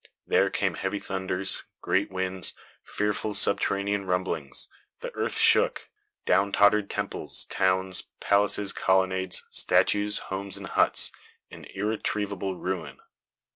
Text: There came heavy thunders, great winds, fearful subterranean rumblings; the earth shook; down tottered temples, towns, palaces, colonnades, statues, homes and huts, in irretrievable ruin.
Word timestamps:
There 0.25 0.49
came 0.49 0.73
heavy 0.73 0.97
thunders, 0.97 1.61
great 1.79 2.09
winds, 2.09 2.55
fearful 2.81 3.35
subterranean 3.35 4.05
rumblings; 4.07 4.67
the 5.01 5.13
earth 5.13 5.37
shook; 5.37 5.89
down 6.25 6.51
tottered 6.51 6.89
temples, 6.89 7.45
towns, 7.45 8.05
palaces, 8.19 8.73
colonnades, 8.73 9.45
statues, 9.51 10.17
homes 10.33 10.57
and 10.57 10.65
huts, 10.65 11.11
in 11.51 11.65
irretrievable 11.65 12.55
ruin. 12.55 12.97